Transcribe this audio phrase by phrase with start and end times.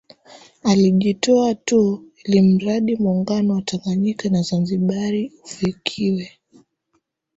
[0.63, 6.31] Alijitoa tu ilimradi Muungano wa Tanganyika na Zanzibar ufikiwe